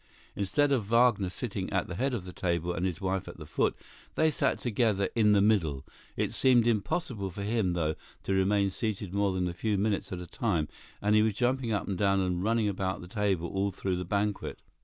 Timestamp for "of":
0.71-0.85, 2.15-2.25